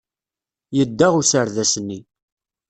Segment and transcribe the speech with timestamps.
[0.77, 1.99] Yedda userdas-nni.